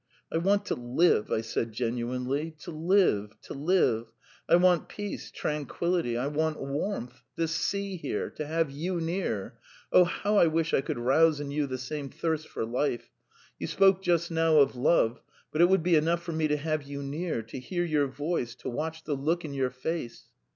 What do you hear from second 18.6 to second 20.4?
watch the look in your face